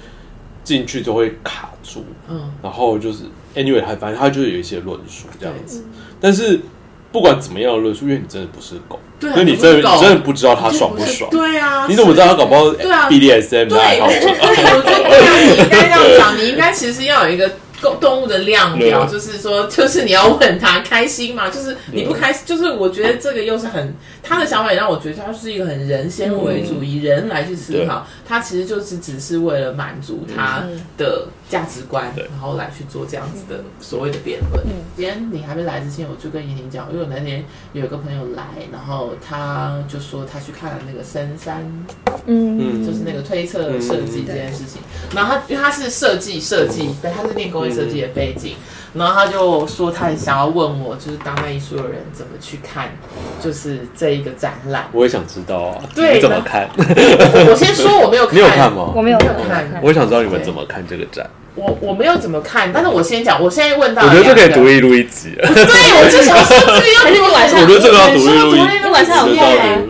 [0.63, 5.83] 进去就会卡住，嗯，然后就是 anyway，他反正他就是有一些论述这样子。
[6.21, 6.61] 但是
[7.11, 14.13] 不管怎么样的论述，因为你真的不是狗，对，因为你真的你真的不知道他爽不爽，对啊，你怎么知道他搞不好对啊 BDSM 的爱好者？
[14.19, 17.51] 对，我觉得你应该这样讲，你应该其实要有一个。
[17.81, 21.49] 动动物的量表，就是说， 就是你要问他开心吗？
[21.49, 30.63] 就是你不开心，就是我觉得这个又是很他的想法，也让我觉得他是一个很人先为主，以人来去思考，他其实就是只是为了满足他
[30.97, 34.63] 的价值观，然后来去做这样子的所谓的辩论。
[34.65, 41.69] 嗯，今天你还没来之前，我就跟怡婷讲，因为我那天有一个朋友来，然后他就说他去看了那个深山，
[42.25, 44.81] 嗯，就是那个推测设计这件事情。
[45.13, 48.55] 然后他因为他是设计设计，对，他是念工业设计的背景。
[48.93, 52.89] 然后他就说，他很想要问我，就是当代艺术的人怎么去看，
[53.41, 54.87] 就是这一个展览。
[54.91, 56.69] 我也想知道啊，对，你怎么看？
[56.77, 58.91] 我先说我没有看， 你有看吗？
[58.93, 59.81] 我没有看。
[59.81, 61.29] 我也想知道你们怎么看这个展。
[61.55, 65.35] 我我没有怎么看，但是我先讲，我现在问到，我觉得这可以独立录一集。
[65.37, 67.59] 对，我就想说这个要 还是你晚上？
[67.61, 68.67] 我觉得这个要独立录一集。
[68.83, 69.89] 你晚上有空？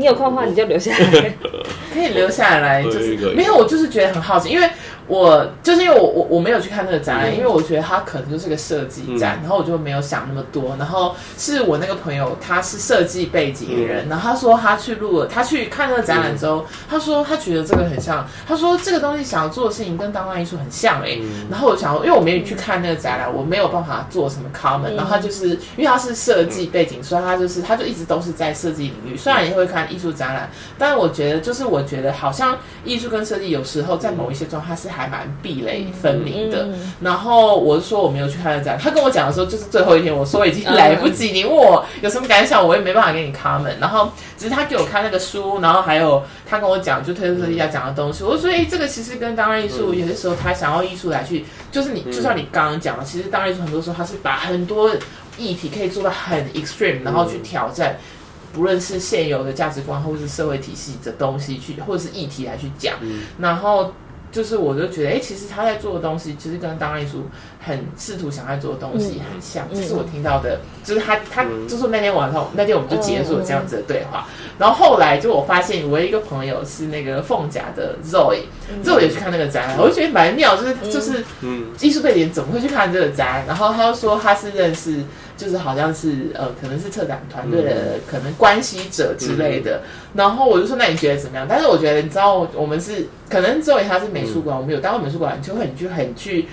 [0.00, 1.36] 你有空的话，你就留下来，
[1.92, 4.68] 可以留下来，就是没有，我就是觉得很好奇，因为。
[5.06, 10.76] 我就是因为我我我没有去看那个展览，嗯、因为我觉得它可能就是个设计展，嗯、然后我就没有想那么多。
[10.78, 21.20] 然后是我那个朋友，他是设计背景的人，嗯、然后他说他去录了，他去看那个展览之后，嗯、他说他觉得这个很像，他说这个东西想要做的事情跟当代艺术很像哎、欸。
[21.20, 24.94] 嗯、然后我想，因为我没有去看那个展览，我没有办法做什么 comment。
[24.94, 35.10] 然后他就是因为他是设计背景，所以他就是他就一直都是在设计领域，虽然也会看艺术展览，但是我觉得就是我觉得好像艺术跟设计有时候在某一些状态是还。
[35.10, 43.80] 蛮壁垒分明的，嗯、然后我就说我没有去看的展，他跟我讲的时候就是最后一天，我说已经来不及，你问我有什么感想，我也没办法给你 comment。
[43.80, 54.92] 然后只是他给我看那个书，然后还有他跟我讲就推特设计要讲的东西，我就说哎、欸，这个其实跟当代艺术有些时候他想要艺术来去，就是你就像你刚刚讲的，其实当代艺术很多时候他是把很多
[55.36, 57.98] 议题可以做到很 extreme，然后去挑战，
[58.52, 62.96] 不论是现有的价值观或者是社会体系的东西去，或者是议题来去讲，
[63.38, 63.92] 然后。
[64.32, 67.26] 就是我就觉得，哎、欸，其实他在做的东西，其实跟当代艺术
[67.58, 69.66] 很试图想要做的东西很像。
[69.74, 74.28] 这、嗯、是我听到的，就是他他就是那天晚上，那天我们就结束了这样子的对话。
[74.56, 83.44] 然后后来就我发现，我一个朋友是那个凤甲的 Zoe，Zoe 也去看那个展览，我就觉得蛮妙，就是就是嗯艺术背景怎么会去看这个展？
[83.48, 85.02] 然后他就说他是认识。
[85.40, 89.78] 就是好像是呃，可能是策展团队的可能关系者之类的。
[89.78, 91.46] 嗯、然后我就说，那你觉得怎么样？
[91.48, 96.46] 但是我觉得，你知道，我们是可能作为他是美术馆，嗯、我们有当过美术馆，就会很去很去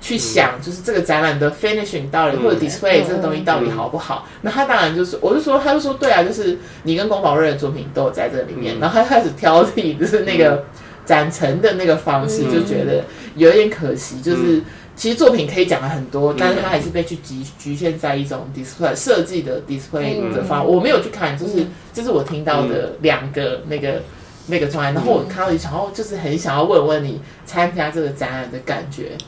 [0.00, 4.26] 去想，就是这个展览的 finishing 到底、嗯、或者 display 这个东西到底好不好？
[4.40, 8.76] 那、嗯、他当然就是，我就说，他就说，对啊，就是你跟龚宝瑞的作品都有在这里面。
[8.76, 10.64] 嗯、然后他开始挑剔，就是那个
[11.06, 13.04] 展陈的那个方式，嗯、就觉得
[13.36, 14.60] 有点可惜，就是。
[15.02, 20.64] 嗯其实作品可以讲了很多，但是它还是被去局局限在一种 display 设计的 display 的方。
[20.64, 24.00] 我没有去看，就是这是我听到的两个那个
[24.46, 24.94] 那个专案。
[24.94, 29.18] 然后我看到，想要就是很想要问问你参加这个展览的感觉，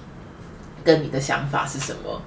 [0.85, 2.23] 跟你的想法是什么？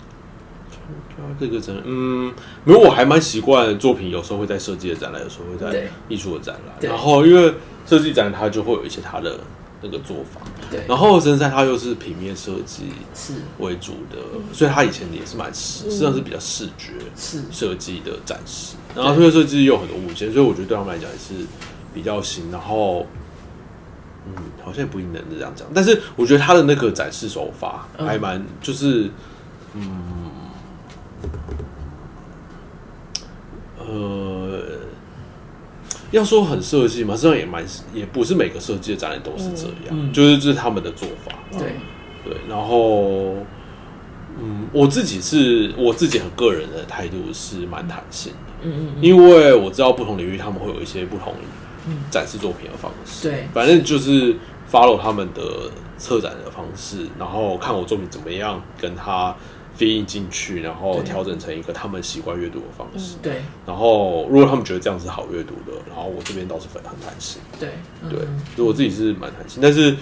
[1.16, 2.34] 参加这个展览，嗯，
[2.66, 6.76] 因为我还蛮习惯作品，有时候会在设计的展览，有时候会在艺术的展览。
[6.82, 7.54] 然后因为
[7.86, 9.40] 设计展览，它就会有一些它的。
[9.82, 13.34] 那个做法，对，然后深山它又是平面设计是。
[13.60, 14.18] 为主的，
[14.54, 21.46] 所以它以前也是蛮实际上是比较视觉是设计的展示，然后这个设计又有很多物件，所以我觉得对他们来讲也是
[21.94, 22.52] 比较新。
[22.52, 23.06] 然后，
[24.28, 29.10] 嗯，好像也不一定能这样讲，但是我觉得他的那个展示手法还蛮就是，
[29.74, 30.32] 嗯，
[33.80, 34.47] 呃。
[36.12, 41.34] 要说很设计嘛，实际上也蛮，也不是每个设计的展览都是这样，嗯、就是这是他们的做法。
[41.52, 41.74] 对。
[42.26, 43.36] 对，然后，
[44.38, 49.02] 嗯，我自己是我自己很个人的态度是蛮弹性的，嗯嗯，嗯。
[49.02, 51.34] 因为我知道不同领域他们会有一些不同
[52.12, 54.36] 展示作品的方式，对，反正就是
[54.70, 59.34] follow 他们的策展的方式，然后看我作品怎么样跟他。
[59.78, 63.16] 翻印进去，然后调整成一个他们习惯阅读的方式。
[63.22, 63.42] 对。
[63.66, 67.42] 然后，如果他们觉得这样是好阅读的，然后我这边倒是很很弹性。
[67.60, 67.70] 对。
[68.10, 68.20] 对。
[68.56, 69.96] 所以我自己是蛮弹性，但是，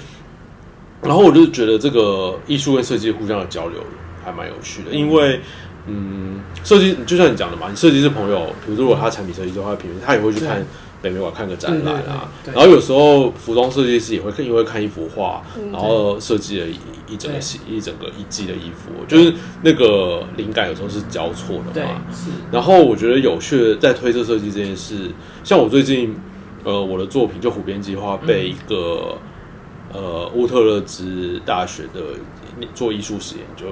[1.02, 3.84] 然后我就觉得这个艺术跟设计互相的交流
[4.24, 5.40] 还蛮有趣的，因为，
[5.88, 10.66] 嗯，设计就像你讲的嘛，你设计师朋友，比如说如果他产品设计的话，平面他也会去看。
[11.06, 15.40] 北美馆看个展览啊，然后有时候服装设计师也会看，因为看一幅画，
[15.72, 22.02] 然后设计了一一整个系一整个一季的衣服，就是那个灵感有时候是交错的嘛。
[22.52, 25.12] 然后我觉得有趣的在推测设计这件事，
[25.44, 26.16] 像我最近
[26.64, 29.16] 呃我的作品就《湖边计划》被一个
[29.94, 32.02] 呃乌特勒支大学的
[32.74, 33.68] 做艺术史研究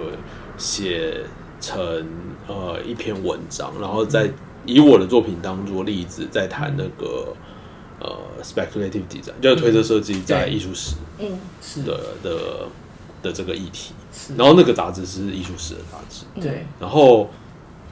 [0.56, 1.22] 写
[1.60, 2.06] 成
[2.46, 4.30] 呃一篇文章，然后在。
[4.65, 7.36] 以我的作品当做例子，在谈那个
[7.99, 12.67] 呃，speculative design，就是推测设计在艺术史，嗯，是的的
[13.21, 13.93] 的这个议题。
[14.38, 16.65] 然后那个杂志是艺术史的杂志，对。
[16.80, 17.30] 然后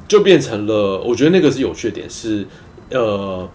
[0.07, 2.45] 就变成了，我觉得那个是有趣点是，
[2.89, 3.49] 呃，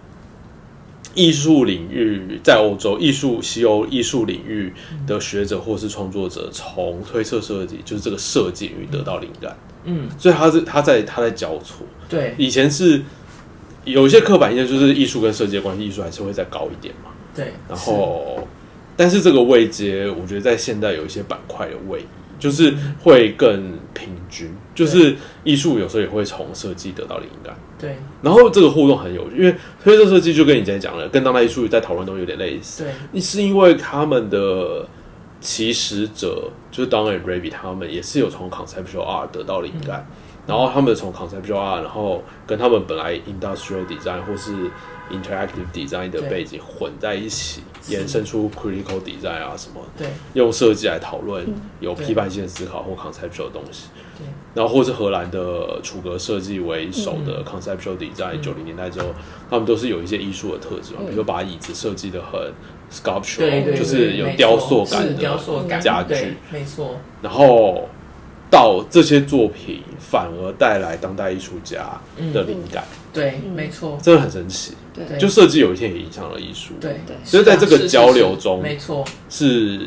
[1.17, 4.71] 艺术领域在欧洲艺术西欧艺术领域
[5.07, 9.57] 的学者或是创作者，从推测设计就是这个设计领域得到灵感。
[9.85, 11.85] 嗯，所以他是他在他在交错。
[12.07, 13.01] 对，以前是
[13.83, 17.09] 有一些刻板印象，就是艺术跟设计的关系，艺术还是会再高一点嘛。
[17.33, 18.47] 对，然后，
[18.95, 22.05] 但是这个位阶，我觉得在现代有一些板块的位移，
[22.37, 24.49] 就是会更平均。
[24.77, 27.57] 就是艺术有时候也会从设计得到灵感。
[27.79, 32.85] 对，然后这个互动很有趣，因为推测设计就跟你之前讲了，跟当代艺术在讨论都有点类似。
[33.11, 34.87] 对，是因为他们的
[35.41, 40.07] 起始者就是 Dunn and Raby，他们也是有从 conceptual art 得到灵感。
[40.09, 40.13] 嗯
[40.47, 44.53] 然后他们从 conceptual art，然后跟他们本来 industrial design 或是
[45.11, 51.45] interactive design 的背景混在一起，延伸出 critical design 啊什么，对，用设计来讨论
[51.79, 53.87] 有批判性思考或 conceptual 的东西。
[54.17, 59.07] 对，然后或是荷兰的楚格设计为首的 conceptual design，九零年代之后，
[59.49, 62.51] 他们都是有一些艺术的特质嘛，比如说把椅子设计的很
[62.91, 66.97] sculptural，就是有雕塑感的家具，没错。
[67.21, 67.87] 然后。
[68.49, 71.99] 到这些作品反而带来当代艺术家
[72.33, 74.73] 的灵感，嗯、对，没错，真的很神奇。
[74.93, 77.15] 对，就设计有一天也影响了艺术，对对。
[77.23, 79.79] 所以在这个交流中，没错，是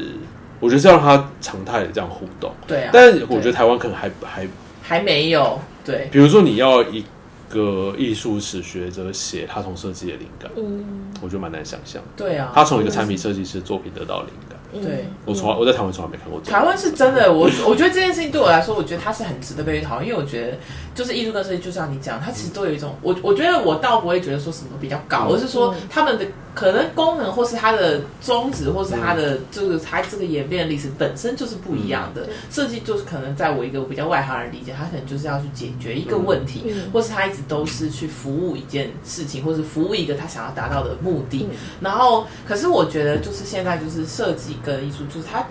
[0.61, 2.53] 我觉得是要让它常态的这样互动。
[2.67, 4.47] 对啊，但我觉得台湾可能还还
[4.83, 6.09] 还没有对。
[6.13, 7.03] 比如说你要一
[7.49, 12.01] 个艺术史学者写他从设计的灵感，嗯，我觉得蛮难想象。
[12.15, 14.57] 对啊，他从一个产品设计师作品得到灵感。
[14.73, 16.41] 对，我从来我在台湾从来没看过。
[16.41, 20.59] 台湾是真的，我我觉得这件事情对我来说，我觉得它是很值得被讨论，因为我觉得
[21.01, 32.29] 就是艺术跟设计，就像你讲，它其实都有一种，我我觉得我倒不会觉得说什么比较高，而是说他们的可能功能或是它的宗旨，或是它的就是它这个演变历史本身就是不一样的。
[32.51, 41.49] 设计就是可能在我一个比较外行人理解，它可能就是要去解决一个问题，或是它一直都是去服务一件事情，或是服务一个他想要达到的目的。
[41.81, 44.51] 然后，可是我觉得就是现在就是设计。
[44.63, 45.47] 跟艺术就是它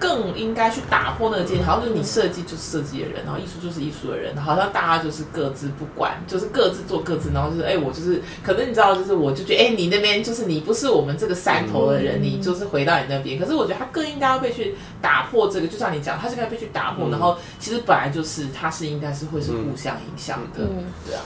[0.00, 13.38] 更应该去打破那个界限，好像就是你设计就是设计的人，然后艺术就是艺术的人，好像大家就是各自不管，就是各自做各自，然后就是哎、欸，我就是可能你知道，就是我就觉得哎、欸，你那边就是你不是我们这个山头的人，你就是回到你那边。
[13.38, 20.64] 可是我觉得他更应该要被去打破这个，就像你讲，他是应该被去打破，然后其实本来就是他是应该是会是互相影响的，
[21.06, 21.20] 对啊，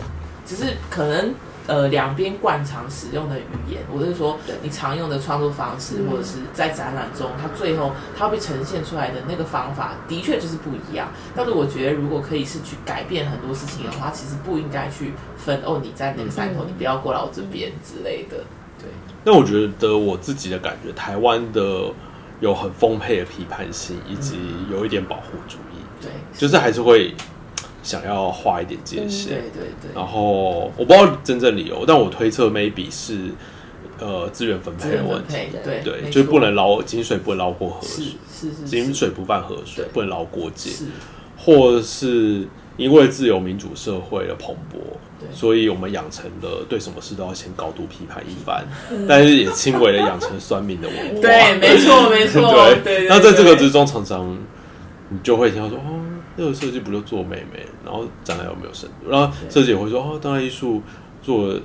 [0.44, 1.32] 只是可能。
[1.66, 11.08] 呃，两边惯常使用的语言，我是说，你常用的创作方式，或者是在展览中，它最后它会被呈现出来的那个方法，的确就是不一样。
[11.34, 18.36] 但是我觉得，如果可以是去改变很多事情的话，其实不应该去分哦，你在那个山头，你不要过来我这边之类的。
[18.78, 18.90] 对。
[19.24, 21.90] 那我觉得我自己的感觉，台湾的
[22.40, 24.38] 有很丰沛的批判性，以及
[24.70, 25.80] 有一点保护主义。
[26.02, 27.14] 对，就是还是会。
[27.84, 29.90] 想要画一点界限，对对对。
[29.94, 33.30] 然后我不知道真正理由，但我推测 maybe 是
[34.00, 40.70] 呃资源分配的问题，对对，就是不能捞井水，不能捞过河水，是是井水不犯河水，不能捞过界，
[41.36, 44.78] 或是因为自由民主社会的蓬勃，
[45.30, 48.66] 所以我们养成了对什么事都要先高度批判一番，
[49.06, 53.06] 但是也轻微的养成酸民的文化， 对，没错没错， 对。
[53.08, 54.36] 那在这个之中，常常
[55.10, 56.00] 你就会听到说哦。
[56.36, 60.82] 那个设计不就做美美，然后展览有没有深度，然后设计也会说哦，当代艺术
[61.22, 61.58] 做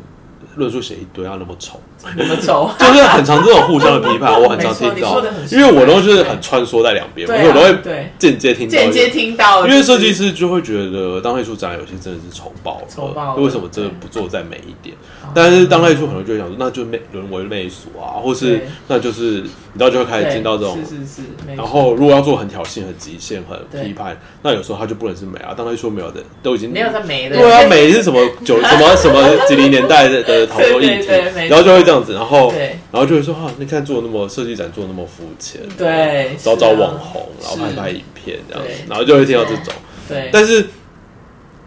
[0.55, 1.79] 论述写一堆要，那么丑。
[2.15, 5.21] 那么丑， 就是很常这种互相的批判，我很常听到，
[5.51, 14.95] 因为我都是很穿梭在两边，我有时候会间接听到，间接听到，因为设计师就会觉得当代艺术展览有些真的是丑爆了，为什么真的不做再美一点？
[15.35, 21.21] 但是当代艺术可能就会想说，那就媚沦为媚俗啊，或是那就是你知道就会开始听到这种，是是是，
[21.57, 25.53] 然后如果要做很挑衅、很极限、很批判，那有时候它就不能是美啊。
[25.53, 31.07] 当代艺术没有的，都已经没有在美的，对啊，美是什么九什么什么几零年代的的讨论议题，
[31.49, 31.79] 然后就会。
[31.89, 32.53] 这样子，然后，
[32.91, 39.73] 然后就会说哈，你看做那么设计展做那么肤浅，对，找找网红，然后拍拍影片这样子，然后就会听到这种，
[40.07, 40.29] 对。
[40.31, 40.67] 但是，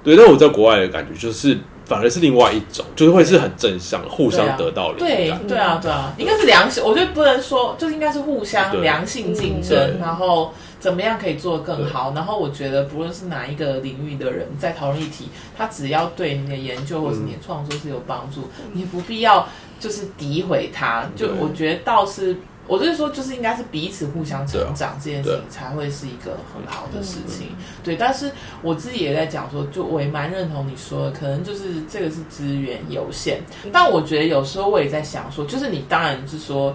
[0.05, 4.99] 对，但我在国外的感觉就是，反而是另外一种，就是会是很正向，互相得到的。
[5.01, 10.53] 对，对啊，对啊，应该是良性，我觉得不能说，就是应该是互相良性竞争，然后。
[10.83, 12.13] 怎么样可以做得更好？
[12.13, 19.47] 然后我觉得，不论是哪一个领域的人在讨论议题，他只要对你的研究或是你的创作是有帮助，你不必要
[19.79, 21.09] 就是诋毁他。
[21.15, 27.51] 就我觉得倒是，我就是说，就是应该是彼此互相成长，这件事情才会是一个很好的事情。
[27.85, 33.41] 对，但是我自己也在讲说，就我也蛮认同你说的，可能就是这个是资源有限。
[33.73, 36.75] 但我觉得有时候我也在想说，就是你当然是说，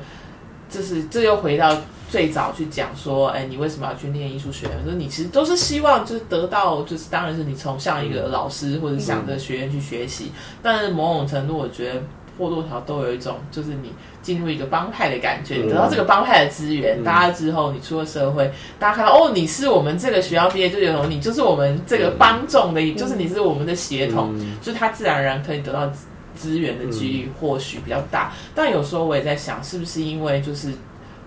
[0.70, 1.76] 就是这又回到。
[2.10, 4.84] 最早去讲说，哎，你为什么要去念艺术学院？
[4.86, 10.32] 说你其实都是希望就是得到，就是当然是你从向一个老师或者想着学院去学习。
[10.64, 12.02] 但是某种程度，我觉得
[12.40, 13.92] 或多或少都有一种，就是你
[14.22, 18.50] 进入一个帮派的感觉，你得到这个帮派的资源，大家之后你出了社会，
[18.80, 25.92] 大家看到哦，你是我们这个学校毕业，就有你就是我们这个帮众的，就是你是我们的血统，就是他自然而然可以得到
[26.36, 28.32] 资源的几率或许比较大。
[28.56, 30.72] 但有时候我也在想，是不是因为就是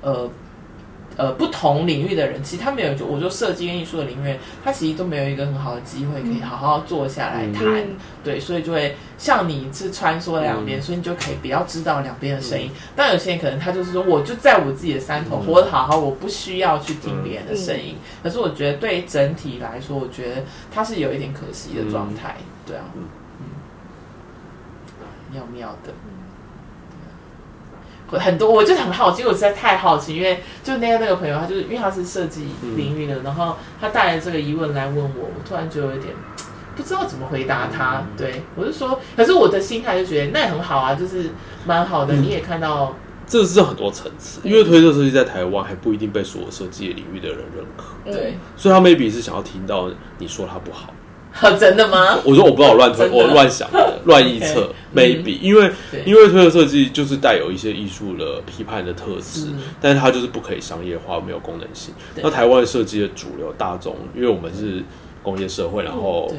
[0.01, 0.27] 呃。
[1.21, 12.71] 呃，不同领域的人，其实他没有，就我说设计跟艺术的领域，他其实都没有一个很好的机会可以好好坐下来谈，嗯、对，所以就会像你是穿梭两边，嗯、所以你就可以比较知道两边的声音。
[12.73, 17.97] 嗯、但有些人可能他就是说，我就在我自己的山头活得好好，我不需要去听别人的声音。
[17.99, 20.43] 嗯、可是我觉得对整体来说，我觉得
[20.73, 23.05] 他是有一点可惜的状态，嗯、对啊，嗯，
[25.31, 25.93] 妙妙的。
[28.19, 32.47] 很多，我就很好奇，我实在太好奇，因为就那个那个朋友，他就是因为他是设计
[32.77, 36.15] 领域的，嗯、然后他带来这个疑问来问我，我突然就有点
[36.77, 37.99] 不知道怎么回答他。
[37.99, 41.31] 嗯、对我就说，可是我的心态就觉得那也很好啊，就是
[41.65, 42.15] 蛮好的。
[42.15, 42.97] 嗯、你也看到，
[43.27, 49.89] 这是很多层次，因为推特设计在台湾还不一定被所有设计领域的人认可，对，所以他 maybe 是想要听到
[50.19, 50.93] 你说他不好。
[51.59, 52.19] 真的吗？
[52.25, 55.71] 我说我不知道，我乱推，我乱想的，乱臆测，maybe，因为
[56.05, 59.47] 因为推特设计就是带有一些艺术的批判的特质，
[59.81, 61.95] 但是它就是不可以商业化，没有功能性。
[62.17, 64.83] 那台湾设计的主流大众，因为我们是
[65.23, 66.31] 工业社会，然后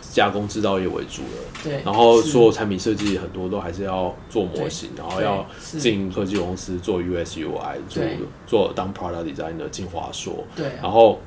[0.00, 5.46] 加工制造业为主的，对，然后所有产品设计很多都还是要做模型，然后要
[5.78, 8.02] 进科技公司做 US UI，做
[8.46, 11.20] 做当 product designer 进华硕，对，然后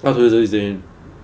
[0.00, 0.82] 那推特设计这边。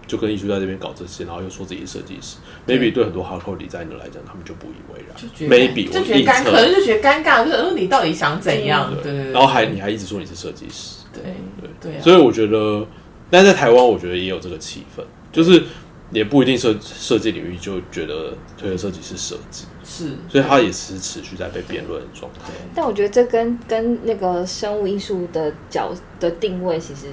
[0.09, 8.91] 就跟艺术在这边搞这些，然后又说自己是设计师，maybe 对很多 hardcore designer 来讲，他们就不以为然，maybe 就觉得尴，可能就觉得尴尬，就是嗯你到底想怎样？
[9.03, 9.31] 对对。
[9.33, 11.23] 然后还你还一直说你是设计师，对
[11.61, 12.01] 对对。
[12.01, 12.87] 所以我觉得，
[13.31, 15.63] 但在台湾，我觉得也有这个气氛，就是
[16.11, 22.51] 也不一定设设计领域就觉得推的设计是设计，是，所以他也是持续在被辩论的状态。
[22.75, 27.09] 但我觉得这跟跟那个生物艺术的角的定位其实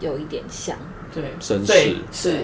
[0.00, 0.76] 有一点像。
[1.14, 2.38] 对，绅士是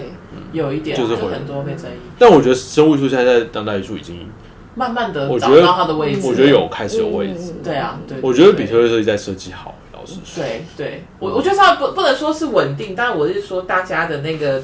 [0.53, 1.95] 有一点，就是很多被争议。
[2.17, 4.29] 但我觉得生物艺术现在在当代艺术已经
[4.75, 7.53] 慢慢的找到它的位置，我觉得有开始有位置。
[7.63, 10.43] 对啊，对，我觉得比特瑞设计在设计好，老实说。
[10.43, 14.61] 对对，我我觉得它不不能说是稳定，但我是说大家的那个。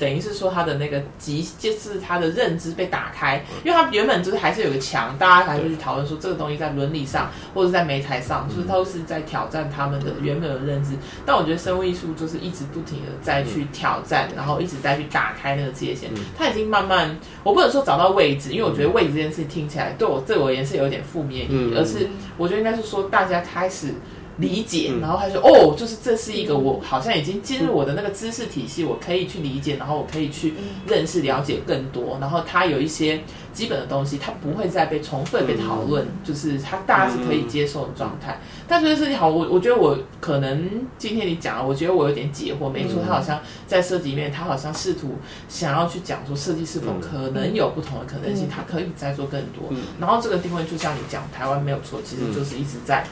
[0.00, 10.94] 等于是说他的那个极，就是他的认知被打开，因为他原本就是还是有个墙，大家还会去讨论说这个东西在伦理上或者在媒材上，就是都是在挑战他们的原本的认知。
[11.26, 16.10] 但我觉得生物艺术就是一直不停的在去挑战，然后一直在去打开那个界限。
[16.36, 23.94] 他已经慢慢，我不能说找到位置，因为我觉得位置这件事情听起来对我对我而言是有点负面意义，而是我觉得应该是说大家开始。
[24.40, 30.54] 理解，然后他说：“哦，就是这是一个我好像已经进入我的那个知识体系，我可以去理解，然后我可以去
[30.86, 32.18] 认识、了解更多。
[32.20, 33.20] 然后他有一些
[33.52, 38.40] 基本的东西，他不会再被重复被讨论，就是他大家是可以接受的状态。
[38.66, 42.68] 但这个设计好，我我觉得我可能今天你讲了，我觉得我有点解惑。
[42.68, 45.16] 没错，他好像在设计里面，他好像试图
[45.48, 49.70] 想要去讲说设计是否可能有不同的可能性，他可以再做更多。
[49.98, 53.04] 然后这个定位就像你讲，台湾没有错，其实就是一直在。”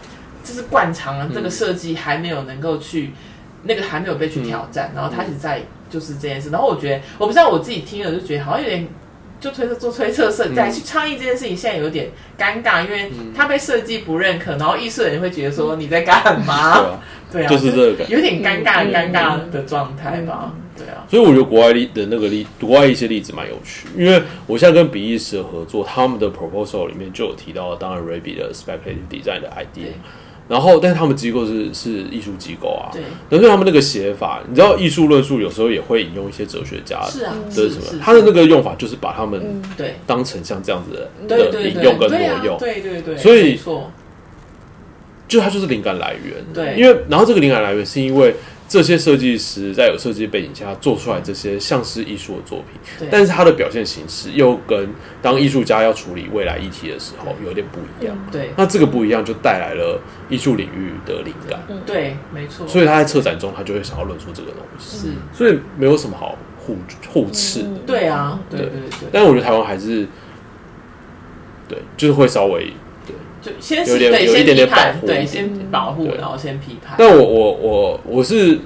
[0.49, 3.12] 就是惯常了，这个设计还没有能够去，
[3.64, 6.49] 那个还没有被去挑战，然后他一直在就是这件事。
[6.49, 8.88] 然后我觉得，我不知道我自己听了就觉得好像有点，
[9.38, 16.99] 就推测做推测设计去倡议这件事情，现在有点尴尬，因为他被设计不认可，然后艺术人会觉得说你在干嘛？
[17.30, 20.55] 对啊，就是这个有点尴尬尴尬的状态吧？
[20.74, 21.05] 对啊。
[21.11, 29.92] 所以我觉得国外例的那个例，国外一些例子蛮有趣，因为我现在跟比利时的合作，他们的 proposal 里面就有提到，当然 Raby 的 speculative design 的 idea。
[30.49, 33.03] 然后，但是他们机构是是艺术机构啊，对。
[33.28, 38.03] 但是他们那个写法，你知道，艺术论述有时候也会引用一些哲学家，是啊，这是什么？
[38.03, 43.16] 他的那个用法就是把他们对当成像这样子的引用跟挪用，对对对。
[43.16, 43.61] 所以，
[45.28, 46.74] 就他就是灵感来源，对。
[46.76, 48.34] 因为，然后这个灵感来源是因为。
[48.69, 54.91] 这些设计师在有设计背景下做出来这些像是艺术的作品，对但是他的表现形式又跟
[55.23, 58.14] 当艺术家要处理未来议题的时候有点不一样。
[58.31, 59.99] 对，那这个不一样就带来了
[60.29, 61.59] 艺术领域的灵感。
[61.87, 62.69] 对，没错。
[62.69, 64.99] 所以他在策展中，他就会想要论述这个东西。
[64.99, 66.77] 是，所以没有什么好互
[67.11, 67.79] 互斥的。
[67.87, 69.09] 对啊，对对对。
[69.11, 70.07] 但是我觉得台湾还是，
[71.66, 72.71] 对，就是会稍微。
[73.41, 76.97] 就先有点有一点点保护，对，先保护，然后先批判。
[76.99, 78.59] 但我我我我是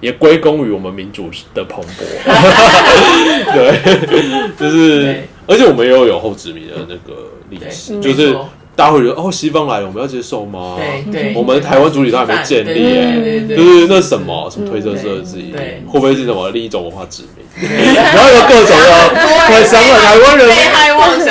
[0.00, 2.04] 也归功于我们民主的蓬勃，
[3.52, 8.36] 对，就是，而且我们又有有后殖民的那个历史，就是。
[8.76, 10.76] 大家会觉得哦，西方来了，我们要接受吗？
[10.76, 15.54] 对对，我们台湾主体都还没建立，就是那什么什么推特设计，
[15.86, 17.46] 会不会是什么另一种文化殖民？
[17.94, 20.48] 然后有各种的，我想了，台湾人，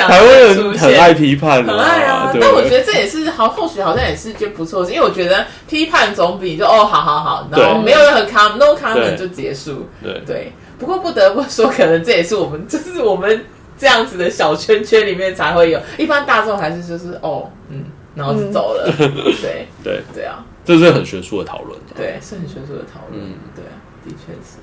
[0.08, 2.00] 台湾人很爱批判，很爱
[2.40, 9.86] 但我觉得这也是好，或许好像也是就不错因为我觉得批判总比就哦，好好好，然后没有任何 com no comment 就结束。
[10.02, 10.52] 对对。
[10.76, 13.46] 不过不得不说，可能这也是我们，就是我们
[13.78, 18.92] 这样子的小圈圈里面才会有，一般大众还是就是哦，嗯，然后就走了。
[19.40, 21.78] 对对对啊，这是很学术的讨论。
[21.96, 23.22] 对，是很学术的讨论。
[23.24, 24.58] 嗯，对啊，的确是。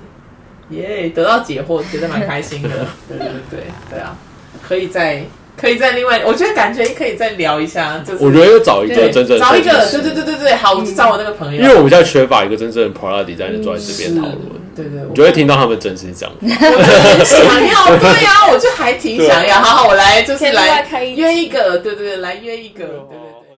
[0.76, 2.68] 耶，得到解惑，觉得蛮开心的。
[3.08, 3.60] 对对对
[3.90, 4.14] 对啊，
[4.62, 5.24] 可以再。
[5.56, 8.02] 可以再另外，我觉得感觉可以再聊一下。
[8.06, 11.62] 就是我觉得要找一个真正找一个，对对对对对，好，我就找我那个朋友。
[11.62, 14.38] 因为我们现在缺乏一个真正的 product designer 坐在这边讨论，
[14.74, 16.30] 对对，你就会听到他们真心讲。
[16.40, 19.56] 我想要，对呀，我就还挺想要。
[19.56, 23.31] 好好，我来就是来约一个，对对对，来约一个，对对。